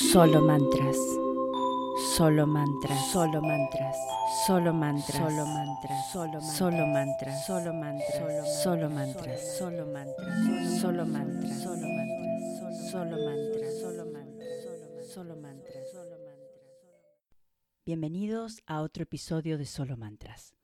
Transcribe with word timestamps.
Solo 0.00 0.40
mantras. 0.40 0.96
Solo 2.16 2.46
mantras. 2.46 3.12
Solo 3.12 3.42
mantras. 3.42 3.96
Solo 4.46 4.72
mantras. 4.72 5.14
Solo 5.14 5.44
mantras. 5.44 6.10
Solo 6.10 6.86
mantras. 6.86 7.46
Solo 7.46 7.74
mantras. 7.74 8.62
Solo 8.62 8.88
mantras. 8.88 9.52
Solo 9.52 9.84
mantras. 9.84 10.80
Solo 10.80 11.04
mantras. 11.04 11.60
Solo 11.60 11.84
mantras. 11.84 12.80
Solo 12.90 13.16
mantras. 13.18 13.78
Solo 13.78 14.06
mantras. 14.06 15.12
Solo 15.12 15.36
mantras. 15.36 15.92
Solo 15.92 16.16
mantras. 16.16 16.38
Bienvenidos 17.84 18.62
a 18.66 18.80
otro 18.80 19.02
episodio 19.02 19.58
de 19.58 19.66
Solo 19.66 19.98
Mantras. 19.98 20.54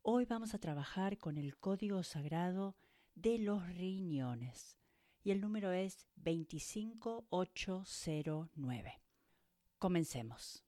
Hoy 0.00 0.24
vamos 0.24 0.54
a 0.54 0.58
trabajar 0.58 1.18
con 1.18 1.36
el 1.36 1.58
código 1.58 2.02
sagrado 2.02 2.76
de 3.14 3.36
los 3.38 3.68
riñones 3.74 4.79
y 5.22 5.32
el 5.32 5.40
número 5.40 5.72
es 5.72 6.06
25809. 6.16 9.00
Comencemos. 9.78 10.62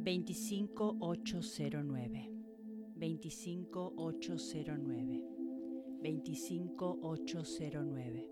Veinticinco 0.00 0.96
ocho 1.00 1.42
cero 1.42 1.82
nueve, 1.84 2.30
veinticinco 2.96 3.92
ocho 3.98 4.38
cero 4.38 4.76
nueve, 4.78 5.22
veinticinco 6.00 6.96
ocho 7.02 7.44
cero 7.44 7.82
nueve, 7.84 8.30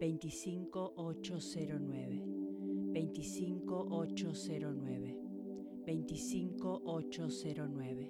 veinticinco 0.00 0.94
ocho 0.96 1.38
cero 1.40 1.78
nueve. 1.80 2.45
25809 2.96 5.12
25809 5.84 8.08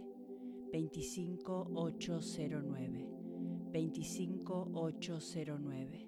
25809 0.73 3.05
25809 3.73 6.07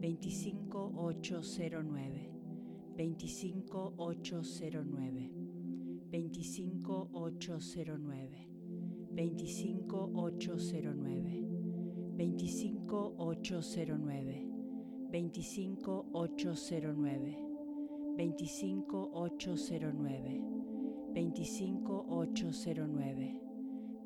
25809 0.00 2.30
25809 2.96 5.50
25809 6.10 8.46
25809 9.14 11.44
25809 12.16 14.46
25809 15.10 17.53
25809 18.16 20.40
25809 21.14 23.40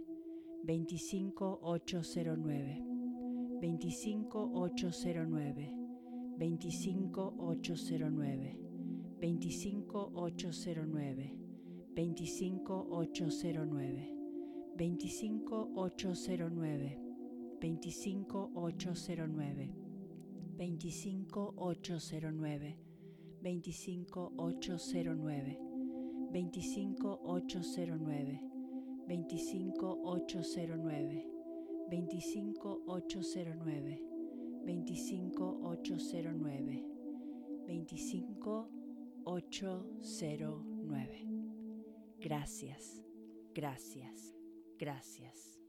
25809 0.65 0.65
25809 0.65 2.81
25809 3.61 5.69
25809 6.37 8.55
25809 9.19 11.31
25809 11.95 14.07
25809 14.77 16.97
25809 17.59 19.69
25809 20.57 22.75
25809 23.43 25.57
25809 26.31 28.39
25809 29.09 31.23
25809 31.89 33.99
25809 34.65 36.83
25 37.67 38.76
809. 39.29 41.25
Gracias, 42.17 43.03
gracias, 43.53 44.33
gracias. 44.77 45.59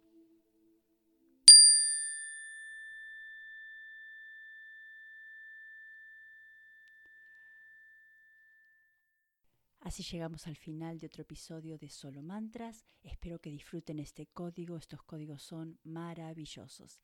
Así 9.80 10.04
llegamos 10.04 10.46
al 10.46 10.54
final 10.56 11.00
de 11.00 11.08
otro 11.08 11.22
episodio 11.22 11.78
de 11.78 11.90
Solo 11.90 12.22
Mantras. 12.22 12.84
Espero 13.02 13.40
que 13.40 13.50
disfruten 13.50 13.98
este 13.98 14.28
código. 14.28 14.76
Estos 14.76 15.02
códigos 15.02 15.42
son 15.42 15.80
maravillosos. 15.82 17.02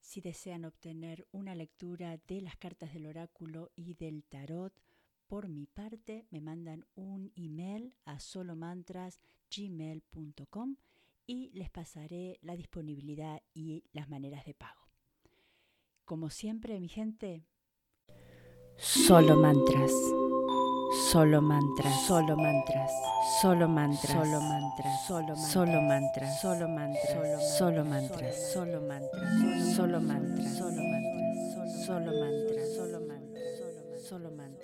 Si 0.00 0.20
desean 0.20 0.64
obtener 0.64 1.28
una 1.30 1.54
lectura 1.54 2.18
de 2.26 2.40
las 2.40 2.56
cartas 2.56 2.92
del 2.92 3.06
oráculo 3.06 3.70
y 3.76 3.94
del 3.94 4.24
tarot, 4.24 4.74
por 5.26 5.48
mi 5.48 5.66
parte, 5.66 6.26
me 6.30 6.40
mandan 6.40 6.86
un 6.94 7.32
email 7.36 7.92
a 8.04 8.20
solomantras.gmail.com 8.20 10.76
y 11.26 11.50
les 11.54 11.70
pasaré 11.70 12.38
la 12.42 12.54
disponibilidad 12.56 13.42
y 13.54 13.84
las 13.92 14.08
maneras 14.08 14.44
de 14.44 14.54
pago. 14.54 14.80
Como 16.04 16.30
siempre, 16.30 16.80
mi 16.80 16.88
gente, 16.88 17.46
solo 18.76 19.36
mantras. 19.36 19.92
Solo 21.10 21.40
mantras, 21.40 22.06
solo 22.06 22.36
mantras, 22.36 22.92
solo 23.40 23.66
mantras, 23.66 24.20
solo 24.20 24.40
mantras, 24.40 25.06
solo 25.50 25.80
mantras, 25.80 26.40
solo 26.40 26.68
mantras, 26.68 27.20
solo 27.32 27.48
mantras, 27.48 27.72
solo 27.72 27.84
mantras, 27.84 28.52
solo 28.52 28.80
mantras, 28.82 29.74
solo 29.74 30.00
mantras, 30.02 30.56
solo 30.56 30.82
mantras, 30.82 31.86
solo 31.86 32.12
mantras, 32.12 32.74
solo 32.76 33.00
mantras, 33.00 34.02
solo 34.06 34.30
mantras. 34.30 34.61